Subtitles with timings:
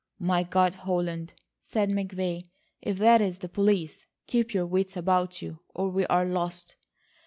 [0.17, 2.49] "My God, Holland," said McVay,
[2.81, 6.75] "if that is the police, keep your wits about you or we are lost."